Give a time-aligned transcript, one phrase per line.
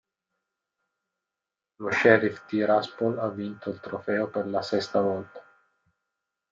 [1.83, 5.45] Lo Sheriff Tiraspol ha vinto il trofeo per la sesta volta.